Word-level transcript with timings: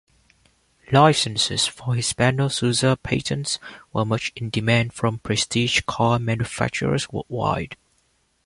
Licences 0.91 1.67
for 1.67 1.93
Hispano-Suiza 1.93 2.97
patents 3.03 3.59
were 3.93 4.03
much 4.03 4.33
in 4.35 4.49
demand 4.49 4.93
from 4.93 5.19
prestige 5.19 5.81
car 5.85 6.17
manufacturers 6.17 7.11
world-wide. 7.11 7.77